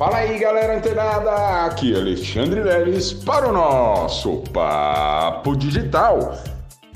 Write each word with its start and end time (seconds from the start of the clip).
Fala 0.00 0.16
aí, 0.16 0.38
galera 0.38 0.78
antenada! 0.78 1.66
Aqui 1.66 1.92
é 1.92 1.98
Alexandre 1.98 2.62
Leles 2.62 3.12
para 3.12 3.50
o 3.50 3.52
nosso 3.52 4.38
Papo 4.50 5.54
Digital. 5.54 6.38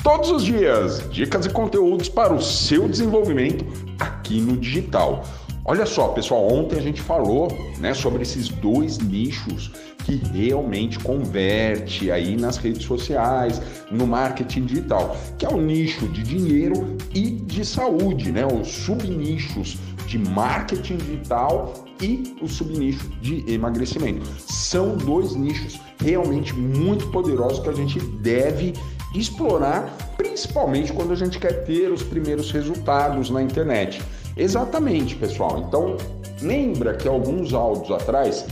Todos 0.02 0.30
os 0.30 0.42
dias, 0.42 1.06
dicas 1.10 1.44
e 1.44 1.50
conteúdos 1.50 2.08
para 2.08 2.32
o 2.32 2.40
seu 2.40 2.88
desenvolvimento 2.88 3.66
aqui 4.00 4.40
no 4.40 4.56
digital. 4.56 5.22
Olha 5.66 5.86
só, 5.86 6.08
pessoal, 6.08 6.46
ontem 6.52 6.78
a 6.78 6.82
gente 6.82 7.00
falou, 7.00 7.48
né, 7.78 7.94
sobre 7.94 8.22
esses 8.22 8.50
dois 8.50 8.98
nichos 8.98 9.72
que 10.04 10.16
realmente 10.16 10.98
converte 10.98 12.10
aí 12.10 12.36
nas 12.36 12.58
redes 12.58 12.84
sociais, 12.84 13.62
no 13.90 14.06
marketing 14.06 14.66
digital, 14.66 15.16
que 15.38 15.46
é 15.46 15.48
o 15.48 15.56
nicho 15.56 16.06
de 16.08 16.22
dinheiro 16.22 16.98
e 17.14 17.30
de 17.30 17.64
saúde, 17.64 18.30
né, 18.30 18.44
os 18.44 18.68
subnichos 18.68 19.78
de 20.06 20.18
marketing 20.18 20.98
digital 20.98 21.72
e 21.98 22.36
o 22.42 22.46
subnicho 22.46 23.08
de 23.22 23.50
emagrecimento. 23.50 24.26
São 24.46 24.98
dois 24.98 25.34
nichos 25.34 25.80
realmente 25.98 26.52
muito 26.52 27.06
poderosos 27.10 27.60
que 27.60 27.70
a 27.70 27.74
gente 27.74 27.98
deve 27.98 28.74
explorar, 29.14 29.96
principalmente 30.18 30.92
quando 30.92 31.12
a 31.12 31.16
gente 31.16 31.38
quer 31.38 31.64
ter 31.64 31.90
os 31.90 32.02
primeiros 32.02 32.50
resultados 32.50 33.30
na 33.30 33.42
internet. 33.42 34.02
Exatamente, 34.36 35.14
pessoal. 35.16 35.64
Então, 35.66 35.96
lembra 36.42 36.94
que 36.94 37.08
alguns 37.08 37.52
áudios 37.54 37.90
atrás 37.90 38.46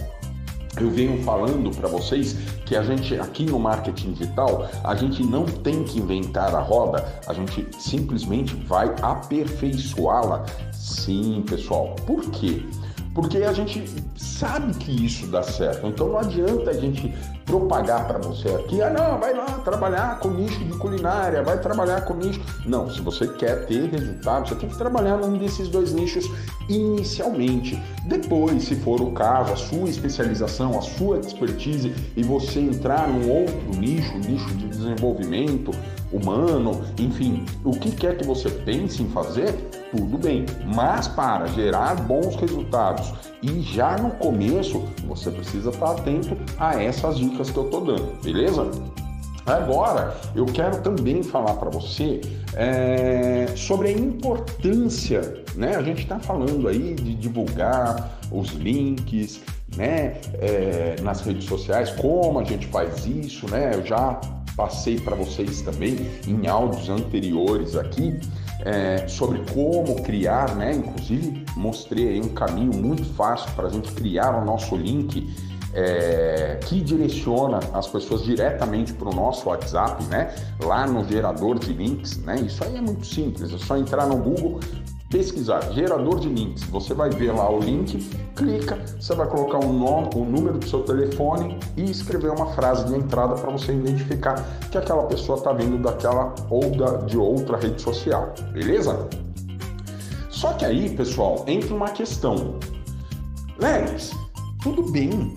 eu 0.80 0.90
venho 0.90 1.22
falando 1.22 1.70
para 1.76 1.88
vocês 1.88 2.34
que 2.64 2.74
a 2.74 2.82
gente 2.82 3.14
aqui 3.18 3.44
no 3.44 3.58
marketing 3.58 4.12
digital, 4.12 4.68
a 4.82 4.94
gente 4.94 5.22
não 5.22 5.44
tem 5.44 5.84
que 5.84 5.98
inventar 5.98 6.54
a 6.54 6.60
roda, 6.60 7.04
a 7.26 7.34
gente 7.34 7.66
simplesmente 7.78 8.54
vai 8.54 8.94
aperfeiçoá-la. 9.02 10.46
Sim, 10.72 11.44
pessoal. 11.46 11.94
Por 12.06 12.22
quê? 12.30 12.64
Porque 13.14 13.38
a 13.38 13.52
gente 13.52 13.84
sabe 14.16 14.72
que 14.74 15.04
isso 15.04 15.26
dá 15.26 15.42
certo. 15.42 15.86
Então 15.86 16.08
não 16.08 16.18
adianta 16.18 16.70
a 16.70 16.74
gente 16.74 17.12
propagar 17.44 18.06
para 18.06 18.18
você 18.18 18.48
aqui, 18.48 18.80
ah 18.80 18.90
não, 18.90 19.18
vai 19.18 19.34
lá 19.34 19.46
trabalhar 19.58 20.18
com 20.20 20.28
nicho 20.30 20.64
de 20.64 20.72
culinária, 20.78 21.42
vai 21.42 21.60
trabalhar 21.60 22.02
com 22.02 22.14
nicho. 22.14 22.40
Não, 22.64 22.88
se 22.88 23.00
você 23.00 23.26
quer 23.26 23.66
ter 23.66 23.90
resultado, 23.90 24.48
você 24.48 24.54
tem 24.54 24.68
que 24.68 24.78
trabalhar 24.78 25.18
num 25.18 25.36
desses 25.36 25.68
dois 25.68 25.92
nichos 25.92 26.30
inicialmente. 26.68 27.80
Depois, 28.06 28.64
se 28.64 28.76
for 28.76 29.00
o 29.00 29.12
caso, 29.12 29.52
a 29.52 29.56
sua 29.56 29.88
especialização, 29.88 30.78
a 30.78 30.82
sua 30.82 31.18
expertise 31.18 31.92
e 32.16 32.22
você 32.22 32.60
entrar 32.60 33.08
num 33.08 33.28
outro 33.28 33.78
nicho, 33.78 34.16
nicho 34.18 34.48
de 34.54 34.68
desenvolvimento 34.68 35.72
humano, 36.12 36.82
enfim, 36.98 37.44
o 37.64 37.72
que 37.72 37.90
quer 37.90 38.16
que 38.16 38.26
você 38.26 38.50
pense 38.50 39.02
em 39.02 39.08
fazer, 39.08 39.54
tudo 39.94 40.18
bem. 40.18 40.46
Mas 40.74 41.06
para 41.06 41.46
gerar 41.48 41.94
bons 41.94 42.34
resultados 42.36 43.12
e 43.42 43.60
já 43.60 43.96
no 43.98 44.10
começo, 44.12 44.82
você 45.06 45.30
precisa 45.30 45.70
estar 45.70 45.92
atento 45.92 46.36
a 46.58 46.82
essas 46.82 47.18
dicas 47.18 47.50
que 47.50 47.58
eu 47.58 47.66
estou 47.66 47.84
dando, 47.84 48.20
beleza? 48.22 48.70
Agora, 49.44 50.16
eu 50.36 50.46
quero 50.46 50.80
também 50.82 51.22
falar 51.22 51.54
para 51.54 51.68
você 51.68 52.20
é, 52.54 53.46
sobre 53.56 53.88
a 53.88 53.92
importância, 53.92 55.42
né? 55.56 55.74
A 55.74 55.82
gente 55.82 56.02
está 56.02 56.18
falando 56.18 56.68
aí 56.68 56.94
de 56.94 57.14
divulgar 57.14 58.18
os 58.30 58.50
links, 58.50 59.40
né? 59.76 60.16
É, 60.34 60.96
nas 61.02 61.22
redes 61.22 61.44
sociais, 61.44 61.90
como 61.90 62.38
a 62.38 62.44
gente 62.44 62.68
faz 62.68 63.04
isso, 63.04 63.50
né? 63.50 63.72
Eu 63.74 63.84
já 63.84 64.20
passei 64.56 65.00
para 65.00 65.16
vocês 65.16 65.60
também 65.62 65.96
em 66.26 66.46
áudios 66.46 66.88
anteriores 66.88 67.74
aqui 67.74 68.20
é, 68.60 69.06
sobre 69.08 69.42
como 69.52 70.02
criar, 70.02 70.54
né? 70.54 70.72
Inclusive 70.72 71.44
mostrei 71.56 72.20
um 72.20 72.28
caminho 72.28 72.74
muito 72.74 73.04
fácil 73.14 73.50
para 73.52 73.66
a 73.66 73.70
gente 73.70 73.92
criar 73.92 74.40
o 74.40 74.44
nosso 74.44 74.76
link 74.76 75.28
é, 75.74 76.58
que 76.66 76.80
direciona 76.80 77.58
as 77.72 77.86
pessoas 77.88 78.22
diretamente 78.24 78.92
para 78.92 79.08
o 79.08 79.14
nosso 79.14 79.48
WhatsApp, 79.48 80.04
né? 80.04 80.34
Lá 80.62 80.86
no 80.86 81.04
gerador 81.04 81.58
de 81.58 81.72
links, 81.72 82.18
né? 82.18 82.36
Isso 82.36 82.62
aí 82.62 82.76
é 82.76 82.80
muito 82.80 83.06
simples, 83.06 83.52
é 83.52 83.58
só 83.58 83.76
entrar 83.76 84.06
no 84.06 84.16
Google, 84.16 84.60
pesquisar 85.12 85.60
gerador 85.72 86.18
de 86.18 86.28
links, 86.28 86.64
você 86.64 86.94
vai 86.94 87.10
ver 87.10 87.32
lá 87.32 87.48
o 87.48 87.60
link, 87.60 87.98
clica, 88.34 88.82
você 88.98 89.14
vai 89.14 89.28
colocar 89.28 89.58
o 89.58 89.70
nome, 89.70 90.08
o 90.16 90.24
número 90.24 90.58
do 90.58 90.66
seu 90.66 90.80
telefone 90.80 91.58
e 91.76 91.84
escrever 91.84 92.30
uma 92.30 92.46
frase 92.54 92.86
de 92.86 92.96
entrada 92.96 93.34
para 93.34 93.50
você 93.50 93.72
identificar 93.72 94.42
que 94.70 94.78
aquela 94.78 95.02
pessoa 95.02 95.36
está 95.36 95.52
vindo 95.52 95.76
daquela 95.82 96.34
ou 96.48 96.70
da, 96.70 96.96
de 97.02 97.18
outra 97.18 97.58
rede 97.58 97.80
social, 97.82 98.32
beleza? 98.52 99.06
Só 100.30 100.54
que 100.54 100.64
aí, 100.64 100.96
pessoal, 100.96 101.44
entra 101.46 101.74
uma 101.74 101.90
questão. 101.90 102.58
Legs, 103.58 104.12
tudo 104.62 104.90
bem, 104.90 105.34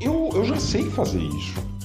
eu, 0.00 0.30
eu 0.34 0.44
já 0.44 0.56
sei 0.56 0.90
fazer 0.90 1.22
isso. 1.22 1.75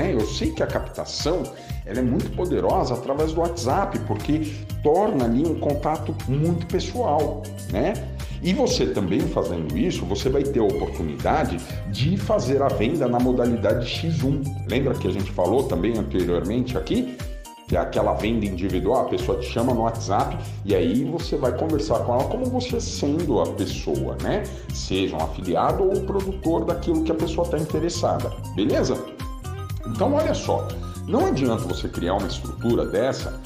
Né? 0.00 0.14
Eu 0.14 0.22
sei 0.22 0.50
que 0.52 0.62
a 0.62 0.66
captação 0.66 1.42
ela 1.84 1.98
é 1.98 2.02
muito 2.02 2.30
poderosa 2.34 2.94
através 2.94 3.32
do 3.32 3.40
WhatsApp, 3.40 3.98
porque 4.06 4.50
torna 4.82 5.26
ali 5.26 5.46
um 5.46 5.58
contato 5.60 6.16
muito 6.26 6.66
pessoal, 6.66 7.42
né? 7.70 7.92
E 8.42 8.54
você 8.54 8.86
também 8.86 9.20
fazendo 9.20 9.76
isso, 9.76 10.06
você 10.06 10.30
vai 10.30 10.42
ter 10.42 10.60
a 10.60 10.64
oportunidade 10.64 11.58
de 11.88 12.16
fazer 12.16 12.62
a 12.62 12.68
venda 12.68 13.06
na 13.06 13.20
modalidade 13.20 13.86
X1. 13.86 14.42
Lembra 14.70 14.94
que 14.94 15.06
a 15.06 15.10
gente 15.10 15.30
falou 15.32 15.64
também 15.64 15.98
anteriormente 15.98 16.78
aqui? 16.78 17.18
Que 17.68 17.76
é 17.76 17.80
aquela 17.80 18.14
venda 18.14 18.46
individual, 18.46 19.02
a 19.02 19.08
pessoa 19.10 19.38
te 19.38 19.46
chama 19.46 19.74
no 19.74 19.82
WhatsApp 19.82 20.38
e 20.64 20.74
aí 20.74 21.04
você 21.04 21.36
vai 21.36 21.56
conversar 21.56 21.98
com 22.00 22.14
ela 22.14 22.24
como 22.24 22.46
você 22.46 22.80
sendo 22.80 23.40
a 23.40 23.46
pessoa, 23.52 24.16
né? 24.22 24.44
Seja 24.72 25.14
um 25.16 25.22
afiliado 25.22 25.84
ou 25.84 25.98
o 25.98 26.00
produtor 26.00 26.64
daquilo 26.64 27.04
que 27.04 27.12
a 27.12 27.14
pessoa 27.14 27.44
está 27.44 27.58
interessada, 27.58 28.32
beleza? 28.56 28.96
Então 29.90 30.14
olha 30.14 30.34
só, 30.34 30.66
não 31.06 31.26
adianta 31.26 31.64
você 31.64 31.88
criar 31.88 32.14
uma 32.14 32.26
estrutura 32.26 32.86
dessa 32.86 33.40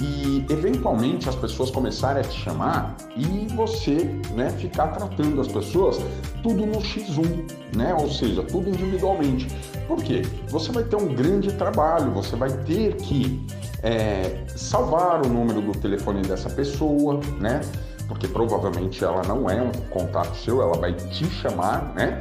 e 0.00 0.44
eventualmente 0.50 1.28
as 1.28 1.36
pessoas 1.36 1.70
começarem 1.70 2.20
a 2.20 2.24
te 2.24 2.40
chamar 2.40 2.96
e 3.16 3.46
você 3.54 4.20
né, 4.34 4.50
ficar 4.50 4.88
tratando 4.88 5.40
as 5.40 5.48
pessoas 5.48 6.00
tudo 6.42 6.66
no 6.66 6.78
X1, 6.78 7.76
né? 7.76 7.94
ou 7.94 8.10
seja, 8.10 8.42
tudo 8.42 8.68
individualmente. 8.68 9.46
Por 9.86 10.02
quê? 10.02 10.22
Você 10.48 10.72
vai 10.72 10.82
ter 10.84 10.96
um 10.96 11.14
grande 11.14 11.52
trabalho, 11.52 12.10
você 12.12 12.34
vai 12.34 12.50
ter 12.64 12.96
que 12.96 13.46
é, 13.82 14.44
salvar 14.48 15.24
o 15.24 15.28
número 15.28 15.60
do 15.60 15.72
telefone 15.72 16.22
dessa 16.22 16.50
pessoa, 16.50 17.20
né? 17.38 17.60
porque 18.08 18.28
provavelmente 18.28 19.02
ela 19.02 19.22
não 19.22 19.48
é 19.48 19.62
um 19.62 19.72
contato 19.90 20.34
seu, 20.36 20.60
ela 20.60 20.76
vai 20.76 20.92
te 20.92 21.24
chamar, 21.26 21.94
né? 21.94 22.20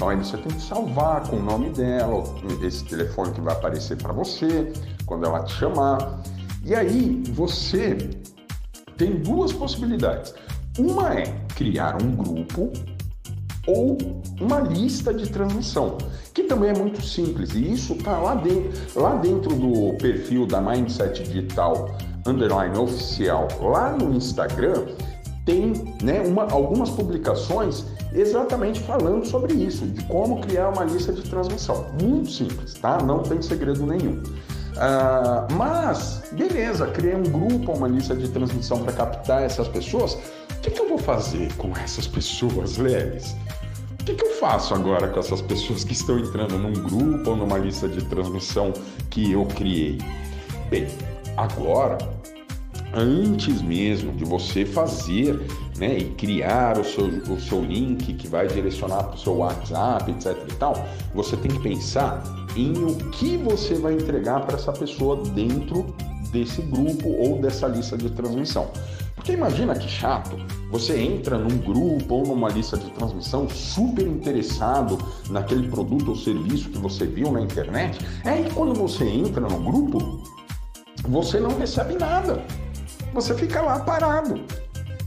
Então 0.00 0.08
aí 0.08 0.16
você 0.16 0.38
tem 0.38 0.50
que 0.50 0.62
salvar 0.62 1.28
com 1.28 1.36
o 1.36 1.42
nome 1.42 1.68
dela, 1.68 2.24
esse 2.62 2.82
telefone 2.86 3.32
que 3.32 3.40
vai 3.42 3.52
aparecer 3.52 3.98
para 3.98 4.14
você 4.14 4.72
quando 5.04 5.26
ela 5.26 5.44
te 5.44 5.52
chamar. 5.52 6.22
E 6.64 6.74
aí 6.74 7.22
você 7.34 7.98
tem 8.96 9.16
duas 9.16 9.52
possibilidades. 9.52 10.32
Uma 10.78 11.12
é 11.12 11.24
criar 11.54 12.02
um 12.02 12.16
grupo 12.16 12.72
ou 13.66 13.98
uma 14.40 14.60
lista 14.60 15.12
de 15.12 15.28
transmissão, 15.28 15.98
que 16.32 16.44
também 16.44 16.70
é 16.70 16.78
muito 16.78 17.04
simples. 17.04 17.50
E 17.54 17.70
isso 17.70 17.92
está 17.92 18.16
lá 18.16 18.36
dentro, 18.36 18.72
lá 18.98 19.16
dentro 19.16 19.54
do 19.54 19.98
perfil 19.98 20.46
da 20.46 20.62
Mindset 20.62 21.24
Digital 21.24 21.94
Underline 22.26 22.74
Oficial, 22.78 23.48
lá 23.60 23.94
no 23.94 24.14
Instagram, 24.14 24.86
tem 25.44 25.74
né, 26.02 26.22
uma, 26.26 26.50
algumas 26.50 26.88
publicações 26.88 27.84
exatamente 28.14 28.80
falando 28.80 29.24
sobre 29.26 29.54
isso, 29.54 29.86
de 29.86 30.02
como 30.04 30.40
criar 30.40 30.70
uma 30.70 30.84
lista 30.84 31.12
de 31.12 31.22
transmissão. 31.22 31.86
Muito 32.00 32.30
simples, 32.30 32.74
tá? 32.74 32.98
Não 33.02 33.22
tem 33.22 33.40
segredo 33.40 33.86
nenhum. 33.86 34.22
Uh, 34.80 35.52
mas, 35.54 36.22
beleza, 36.32 36.86
criei 36.86 37.14
um 37.14 37.24
grupo, 37.24 37.72
uma 37.72 37.88
lista 37.88 38.14
de 38.14 38.28
transmissão 38.28 38.82
para 38.82 38.92
captar 38.92 39.42
essas 39.42 39.68
pessoas. 39.68 40.14
O 40.14 40.60
que, 40.62 40.70
que, 40.70 40.80
eu 40.80 40.88
vou 40.88 40.98
fazer 40.98 41.52
com 41.54 41.72
essas 41.76 42.06
pessoas, 42.06 42.76
Leves? 42.76 43.34
O 44.00 44.04
que, 44.04 44.14
que 44.14 44.24
eu 44.24 44.30
faço 44.36 44.74
agora 44.74 45.08
com 45.08 45.20
essas 45.20 45.42
pessoas 45.42 45.84
que 45.84 45.92
estão 45.92 46.18
entrando 46.18 46.56
num 46.58 46.72
grupo 46.72 47.30
ou 47.30 47.36
numa 47.36 47.58
lista 47.58 47.88
de 47.88 48.04
transmissão 48.06 48.72
que 49.10 49.32
eu 49.32 49.44
criei? 49.46 49.98
Bem, 50.70 50.88
agora 51.36 51.98
antes 52.94 53.62
mesmo 53.62 54.12
de 54.12 54.24
você 54.24 54.64
fazer 54.64 55.40
né, 55.78 55.98
e 55.98 56.04
criar 56.10 56.78
o 56.78 56.84
seu, 56.84 57.06
o 57.06 57.40
seu 57.40 57.62
link 57.62 58.12
que 58.14 58.28
vai 58.28 58.46
direcionar 58.46 59.04
para 59.04 59.14
o 59.14 59.18
seu 59.18 59.36
WhatsApp, 59.36 60.10
etc 60.10 60.36
e 60.48 60.54
tal, 60.54 60.74
você 61.14 61.36
tem 61.36 61.50
que 61.50 61.60
pensar 61.60 62.22
em 62.56 62.72
o 62.84 62.96
que 63.10 63.36
você 63.36 63.74
vai 63.74 63.94
entregar 63.94 64.44
para 64.44 64.56
essa 64.56 64.72
pessoa 64.72 65.22
dentro 65.30 65.94
desse 66.32 66.62
grupo 66.62 67.08
ou 67.08 67.40
dessa 67.40 67.66
lista 67.66 67.96
de 67.96 68.10
transmissão. 68.10 68.70
Porque 69.14 69.32
imagina 69.32 69.74
que 69.74 69.88
chato, 69.88 70.36
você 70.70 70.98
entra 70.98 71.36
num 71.36 71.58
grupo 71.58 72.14
ou 72.14 72.26
numa 72.26 72.48
lista 72.48 72.76
de 72.76 72.90
transmissão 72.92 73.48
super 73.50 74.06
interessado 74.06 74.98
naquele 75.28 75.68
produto 75.68 76.08
ou 76.08 76.16
serviço 76.16 76.70
que 76.70 76.78
você 76.78 77.06
viu 77.06 77.30
na 77.30 77.40
internet, 77.40 77.98
e 78.24 78.50
quando 78.54 78.74
você 78.74 79.04
entra 79.04 79.42
no 79.42 79.60
grupo, 79.60 80.22
você 81.06 81.38
não 81.38 81.58
recebe 81.58 81.94
nada 81.94 82.42
você 83.12 83.34
fica 83.34 83.60
lá 83.60 83.80
parado. 83.80 84.40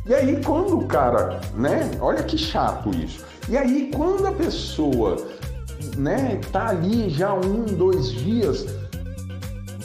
E 0.05 0.13
aí, 0.13 0.41
quando 0.43 0.79
o 0.79 0.85
cara, 0.85 1.39
né? 1.55 1.91
Olha 2.01 2.23
que 2.23 2.37
chato 2.37 2.89
isso. 2.91 3.23
E 3.47 3.57
aí, 3.57 3.89
quando 3.93 4.25
a 4.25 4.31
pessoa 4.31 5.15
né, 5.97 6.41
tá 6.51 6.69
ali 6.69 7.09
já 7.09 7.33
um, 7.33 7.65
dois 7.65 8.11
dias, 8.11 8.65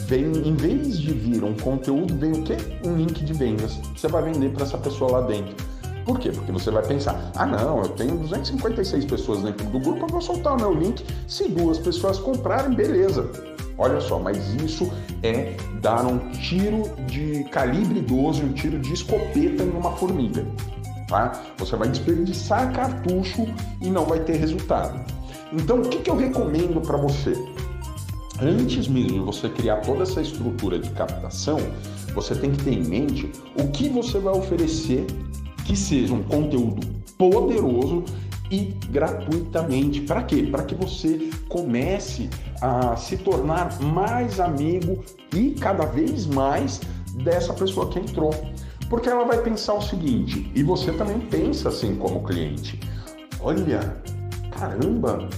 vem, 0.07 0.25
em 0.25 0.55
vez 0.55 0.99
de 0.99 1.13
vir 1.13 1.43
um 1.43 1.55
conteúdo, 1.55 2.13
vem 2.15 2.33
o 2.33 2.43
quê? 2.43 2.57
Um 2.85 2.95
link 2.95 3.23
de 3.23 3.33
vendas. 3.33 3.79
Você 3.95 4.07
vai 4.07 4.23
vender 4.23 4.51
para 4.51 4.63
essa 4.63 4.77
pessoa 4.77 5.19
lá 5.19 5.21
dentro. 5.21 5.55
Por 6.05 6.19
quê? 6.19 6.31
Porque 6.31 6.51
você 6.51 6.71
vai 6.71 6.83
pensar, 6.85 7.31
ah 7.35 7.45
não, 7.45 7.83
eu 7.83 7.89
tenho 7.89 8.17
256 8.17 9.05
pessoas 9.05 9.43
dentro 9.43 9.65
do 9.67 9.79
grupo, 9.79 10.05
eu 10.05 10.07
vou 10.07 10.21
soltar 10.21 10.53
o 10.53 10.57
meu 10.57 10.73
link. 10.73 11.05
Se 11.27 11.47
duas 11.47 11.77
pessoas 11.77 12.17
comprarem, 12.17 12.73
beleza. 12.73 13.29
Olha 13.79 14.01
só, 14.01 14.19
mas 14.19 14.53
isso 14.55 14.91
é 15.23 15.55
dar 15.81 16.05
um 16.05 16.19
tiro 16.31 16.83
de 17.07 17.45
calibre 17.45 18.01
12, 18.01 18.43
um 18.43 18.51
tiro 18.51 18.77
de 18.77 18.93
escopeta 18.93 19.63
em 19.63 19.69
uma 19.69 19.93
formiga. 19.93 20.45
Tá? 21.07 21.31
Você 21.57 21.77
vai 21.77 21.87
desperdiçar 21.87 22.73
cartucho 22.73 23.47
e 23.81 23.89
não 23.89 24.05
vai 24.05 24.19
ter 24.19 24.35
resultado. 24.35 24.99
Então, 25.53 25.79
o 25.79 25.87
que, 25.87 25.99
que 25.99 26.09
eu 26.09 26.17
recomendo 26.17 26.81
para 26.81 26.97
você? 26.97 27.33
Antes 28.41 28.87
mesmo 28.87 29.13
de 29.13 29.19
você 29.19 29.49
criar 29.49 29.77
toda 29.77 30.03
essa 30.03 30.21
estrutura 30.21 30.77
de 30.77 30.89
captação, 30.91 31.59
você 32.13 32.35
tem 32.35 32.51
que 32.51 32.63
ter 32.63 32.73
em 32.73 32.83
mente 32.83 33.31
o 33.57 33.69
que 33.69 33.87
você 33.87 34.19
vai 34.19 34.33
oferecer 34.33 35.07
que 35.65 35.75
seja 35.75 36.13
um 36.13 36.23
conteúdo 36.23 36.85
poderoso 37.17 38.03
e 38.51 38.73
gratuitamente. 38.89 40.01
Para 40.01 40.23
quê? 40.23 40.43
Para 40.43 40.63
que 40.63 40.75
você 40.75 41.29
comece 41.47 42.29
a 42.61 42.95
se 42.95 43.17
tornar 43.17 43.79
mais 43.81 44.39
amigo 44.39 45.03
e 45.33 45.51
cada 45.51 45.85
vez 45.85 46.25
mais 46.25 46.81
dessa 47.23 47.53
pessoa 47.53 47.89
que 47.89 47.99
entrou. 47.99 48.33
Porque 48.89 49.07
ela 49.07 49.23
vai 49.23 49.39
pensar 49.41 49.75
o 49.75 49.81
seguinte, 49.81 50.51
e 50.55 50.63
você 50.63 50.91
também 50.91 51.19
pensa 51.19 51.69
assim 51.69 51.95
como 51.95 52.23
cliente: 52.23 52.79
olha, 53.39 54.01
caramba, 54.51 55.29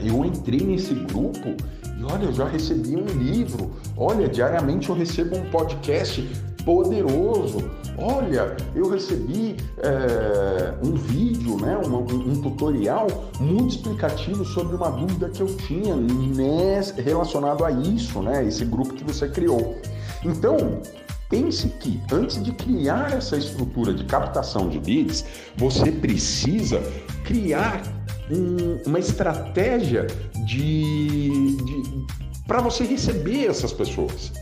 eu 0.00 0.24
entrei 0.24 0.60
nesse 0.60 0.94
grupo 0.94 1.54
e 1.98 2.04
olha, 2.04 2.24
eu 2.24 2.32
já 2.32 2.46
recebi 2.46 2.96
um 2.96 3.06
livro, 3.06 3.70
olha, 3.96 4.28
diariamente 4.28 4.90
eu 4.90 4.96
recebo 4.96 5.36
um 5.36 5.48
podcast 5.48 6.28
poderoso. 6.66 7.70
Olha, 7.96 8.56
eu 8.74 8.90
recebi 8.90 9.56
é, 9.78 10.74
um 10.84 10.94
vídeo, 10.94 11.56
né, 11.58 11.78
um, 11.78 11.96
um, 11.96 12.42
tutorial 12.42 13.06
muito 13.40 13.76
explicativo 13.76 14.44
sobre 14.44 14.76
uma 14.76 14.90
dúvida 14.90 15.30
que 15.30 15.40
eu 15.40 15.46
tinha 15.46 15.94
nesse, 15.96 17.00
relacionado 17.00 17.64
a 17.64 17.70
isso, 17.70 18.20
né, 18.20 18.44
esse 18.44 18.64
grupo 18.64 18.92
que 18.92 19.04
você 19.04 19.28
criou. 19.28 19.80
Então, 20.24 20.82
pense 21.30 21.68
que 21.68 22.02
antes 22.12 22.42
de 22.42 22.52
criar 22.52 23.12
essa 23.12 23.36
estrutura 23.36 23.94
de 23.94 24.04
captação 24.04 24.68
de 24.68 24.78
leads, 24.80 25.24
você 25.56 25.92
precisa 25.92 26.82
criar 27.24 27.82
um, 28.28 28.80
uma 28.88 28.98
estratégia 28.98 30.08
de, 30.44 31.56
de 31.56 32.06
para 32.46 32.60
você 32.60 32.84
receber 32.84 33.46
essas 33.46 33.72
pessoas 33.72 34.32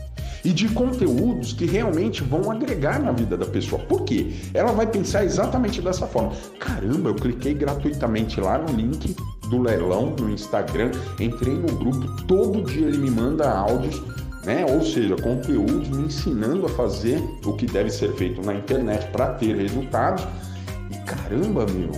e 0.45 0.53
de 0.53 0.69
conteúdos 0.69 1.51
que 1.51 1.65
realmente 1.65 2.23
vão 2.23 2.51
agregar 2.51 3.01
na 3.01 3.11
vida 3.11 3.35
da 3.35 3.45
pessoa. 3.45 3.81
Por 3.81 4.03
quê? 4.03 4.31
Ela 4.53 4.71
vai 4.71 4.85
pensar 4.85 5.25
exatamente 5.25 5.81
dessa 5.81 6.05
forma. 6.05 6.31
Caramba, 6.59 7.09
eu 7.09 7.15
cliquei 7.15 7.55
gratuitamente 7.55 8.39
lá 8.39 8.59
no 8.59 8.71
link 8.71 9.15
do 9.49 9.61
leilão 9.61 10.15
no 10.17 10.29
Instagram, 10.29 10.91
entrei 11.19 11.55
no 11.55 11.75
grupo, 11.75 12.23
todo 12.27 12.63
dia 12.63 12.87
ele 12.87 12.97
me 12.97 13.11
manda 13.11 13.49
áudios 13.49 14.01
né? 14.45 14.63
Ou 14.69 14.81
seja, 14.81 15.15
conteúdos 15.15 15.89
me 15.89 16.03
ensinando 16.03 16.67
a 16.67 16.69
fazer 16.69 17.19
o 17.43 17.53
que 17.53 17.65
deve 17.65 17.89
ser 17.89 18.13
feito 18.13 18.45
na 18.45 18.53
internet 18.53 19.09
para 19.11 19.33
ter 19.33 19.55
resultados. 19.55 20.25
E 20.91 20.97
caramba, 20.99 21.65
meu, 21.65 21.91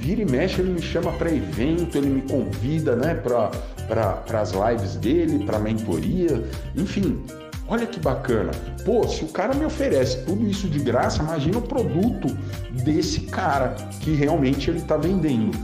vira 0.00 0.22
e 0.22 0.24
mexe 0.24 0.60
ele 0.60 0.72
me 0.72 0.82
chama 0.82 1.12
para 1.12 1.32
evento, 1.32 1.96
ele 1.96 2.08
me 2.08 2.22
convida, 2.22 2.96
né, 2.96 3.14
para 3.14 3.50
para 3.90 4.40
as 4.40 4.52
lives 4.52 4.94
dele, 4.96 5.44
para 5.44 5.58
mentoria, 5.58 6.44
enfim. 6.76 7.20
Olha 7.66 7.86
que 7.86 8.00
bacana. 8.00 8.52
Pô, 8.84 9.06
se 9.06 9.24
o 9.24 9.28
cara 9.28 9.54
me 9.54 9.64
oferece 9.64 10.24
tudo 10.24 10.48
isso 10.48 10.68
de 10.68 10.78
graça, 10.78 11.22
imagina 11.22 11.58
o 11.58 11.62
produto 11.62 12.28
desse 12.84 13.22
cara 13.22 13.74
que 14.00 14.12
realmente 14.12 14.70
ele 14.70 14.78
está 14.78 14.96
vendendo. 14.96 15.58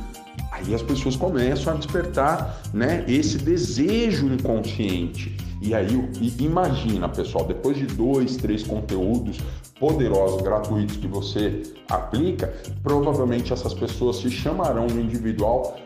Aí 0.52 0.74
as 0.74 0.82
pessoas 0.82 1.16
começam 1.16 1.72
a 1.72 1.76
despertar, 1.76 2.60
né, 2.72 3.04
esse 3.08 3.38
desejo 3.38 4.26
inconsciente. 4.26 5.36
E 5.60 5.74
aí, 5.74 6.08
imagina, 6.38 7.08
pessoal, 7.08 7.44
depois 7.44 7.76
de 7.76 7.86
dois, 7.86 8.36
três 8.36 8.62
conteúdos 8.62 9.38
poderosos, 9.80 10.42
gratuitos 10.42 10.96
que 10.96 11.06
você 11.06 11.62
aplica, 11.88 12.54
provavelmente 12.82 13.52
essas 13.52 13.74
pessoas 13.74 14.16
se 14.18 14.30
chamarão 14.30 14.86
no 14.86 15.00
individual 15.00 15.76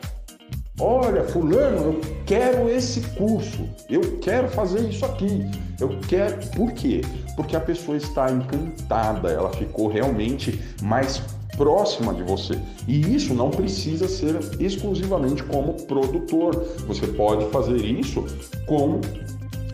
Olha, 0.80 1.24
fulano, 1.24 1.92
eu 1.92 2.00
quero 2.24 2.70
esse 2.70 3.02
curso, 3.10 3.68
eu 3.88 4.18
quero 4.20 4.48
fazer 4.48 4.80
isso 4.88 5.04
aqui, 5.04 5.46
eu 5.78 6.00
quero. 6.08 6.38
Por 6.56 6.72
quê? 6.72 7.02
Porque 7.36 7.54
a 7.54 7.60
pessoa 7.60 7.98
está 7.98 8.30
encantada, 8.30 9.28
ela 9.28 9.50
ficou 9.50 9.88
realmente 9.88 10.58
mais 10.82 11.22
próxima 11.54 12.14
de 12.14 12.22
você. 12.22 12.58
E 12.88 13.14
isso 13.14 13.34
não 13.34 13.50
precisa 13.50 14.08
ser 14.08 14.38
exclusivamente 14.58 15.42
como 15.42 15.74
produtor. 15.84 16.56
Você 16.86 17.06
pode 17.08 17.44
fazer 17.50 17.76
isso 17.76 18.24
com 18.64 19.02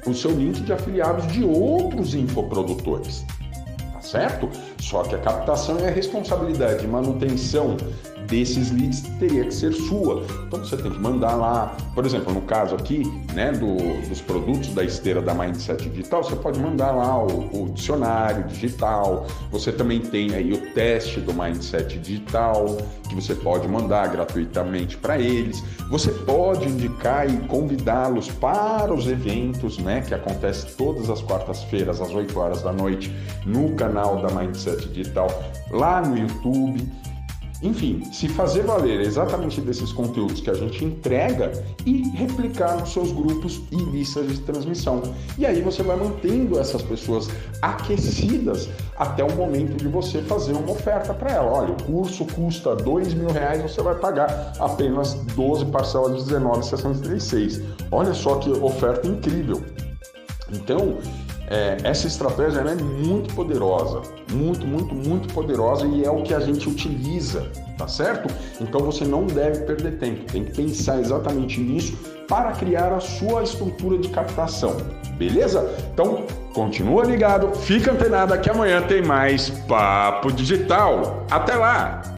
o 0.04 0.12
seu 0.12 0.32
link 0.32 0.60
de 0.62 0.72
afiliados 0.72 1.28
de 1.28 1.44
outros 1.44 2.14
infoprodutores. 2.14 3.24
Tá 3.92 4.00
certo? 4.00 4.48
Só 4.80 5.04
que 5.04 5.14
a 5.14 5.18
captação 5.18 5.78
é 5.78 5.86
a 5.86 5.92
responsabilidade 5.92 6.80
de 6.80 6.88
manutenção 6.88 7.76
desses 8.26 8.70
leads 8.70 9.02
teria 9.18 9.44
que 9.44 9.54
ser 9.54 9.72
sua. 9.72 10.24
Então 10.46 10.60
você 10.60 10.76
tem 10.76 10.90
que 10.90 10.98
mandar 10.98 11.34
lá, 11.34 11.76
por 11.94 12.04
exemplo, 12.04 12.32
no 12.32 12.42
caso 12.42 12.74
aqui, 12.74 13.02
né, 13.32 13.52
do, 13.52 13.76
dos 14.08 14.20
produtos 14.20 14.68
da 14.74 14.84
esteira 14.84 15.20
da 15.20 15.34
Mindset 15.34 15.88
Digital, 15.88 16.24
você 16.24 16.36
pode 16.36 16.58
mandar 16.58 16.92
lá 16.92 17.22
o, 17.22 17.64
o 17.64 17.72
dicionário 17.72 18.44
digital. 18.44 19.26
Você 19.50 19.72
também 19.72 20.00
tem 20.00 20.34
aí 20.34 20.52
o 20.52 20.72
teste 20.72 21.20
do 21.20 21.32
Mindset 21.32 21.98
Digital, 21.98 22.76
que 23.08 23.14
você 23.14 23.34
pode 23.34 23.68
mandar 23.68 24.08
gratuitamente 24.08 24.96
para 24.96 25.18
eles. 25.18 25.62
Você 25.90 26.10
pode 26.10 26.68
indicar 26.68 27.28
e 27.28 27.36
convidá-los 27.46 28.28
para 28.30 28.92
os 28.92 29.06
eventos, 29.06 29.78
né, 29.78 30.00
que 30.00 30.14
acontece 30.14 30.66
todas 30.76 31.08
as 31.10 31.22
quartas-feiras 31.22 32.00
às 32.00 32.12
8 32.12 32.38
horas 32.38 32.62
da 32.62 32.72
noite 32.72 33.14
no 33.44 33.74
canal 33.74 34.20
da 34.20 34.28
Mindset 34.30 34.88
Digital 34.88 35.28
lá 35.70 36.00
no 36.00 36.18
YouTube. 36.18 36.86
Enfim, 37.62 38.04
se 38.12 38.28
fazer 38.28 38.62
valer 38.64 39.00
exatamente 39.00 39.60
desses 39.60 39.92
conteúdos 39.92 40.40
que 40.40 40.50
a 40.50 40.54
gente 40.54 40.84
entrega 40.84 41.52
e 41.86 42.02
replicar 42.10 42.76
nos 42.78 42.92
seus 42.92 43.12
grupos 43.12 43.62
e 43.70 43.76
listas 43.76 44.28
de 44.28 44.40
transmissão. 44.40 45.02
E 45.38 45.46
aí 45.46 45.62
você 45.62 45.82
vai 45.82 45.96
mantendo 45.96 46.58
essas 46.58 46.82
pessoas 46.82 47.28
aquecidas 47.62 48.68
até 48.96 49.24
o 49.24 49.34
momento 49.34 49.76
de 49.76 49.88
você 49.88 50.20
fazer 50.22 50.52
uma 50.52 50.70
oferta 50.70 51.14
para 51.14 51.32
ela. 51.32 51.50
Olha, 51.50 51.72
o 51.72 51.82
curso 51.84 52.26
custa 52.26 52.76
dois 52.76 53.14
mil 53.14 53.28
reais, 53.28 53.62
você 53.62 53.82
vai 53.82 53.94
pagar 53.94 54.52
apenas 54.60 55.14
12 55.34 55.66
parcelas 55.66 56.26
de 56.26 56.34
R$19,66. 56.34 57.62
Olha 57.90 58.12
só 58.12 58.36
que 58.36 58.50
oferta 58.50 59.06
incrível. 59.06 59.62
Então, 60.52 60.98
é, 61.48 61.76
essa 61.84 62.06
estratégia 62.06 62.60
é 62.60 62.74
muito 62.74 63.34
poderosa, 63.34 64.02
muito, 64.32 64.66
muito, 64.66 64.94
muito 64.94 65.32
poderosa 65.32 65.86
e 65.86 66.04
é 66.04 66.10
o 66.10 66.22
que 66.22 66.34
a 66.34 66.40
gente 66.40 66.68
utiliza, 66.68 67.50
tá 67.78 67.86
certo? 67.86 68.32
Então 68.60 68.80
você 68.80 69.04
não 69.04 69.26
deve 69.26 69.60
perder 69.60 69.98
tempo, 69.98 70.30
tem 70.30 70.44
que 70.44 70.52
pensar 70.52 71.00
exatamente 71.00 71.60
nisso 71.60 71.96
para 72.28 72.52
criar 72.52 72.92
a 72.92 73.00
sua 73.00 73.44
estrutura 73.44 73.98
de 73.98 74.08
captação, 74.08 74.76
beleza? 75.16 75.72
Então 75.92 76.24
continua 76.52 77.04
ligado, 77.04 77.54
fica 77.54 77.92
antenado 77.92 78.36
que 78.40 78.50
amanhã 78.50 78.82
tem 78.82 79.02
mais 79.02 79.50
Papo 79.68 80.32
Digital. 80.32 81.24
Até 81.30 81.54
lá! 81.54 82.02